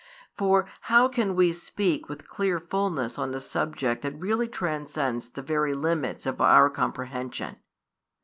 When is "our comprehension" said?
6.41-7.57